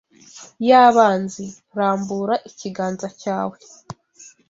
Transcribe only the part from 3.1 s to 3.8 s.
cyawe